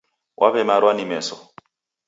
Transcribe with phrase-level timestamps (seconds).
[0.39, 1.35] Waw'emarwa ni meso.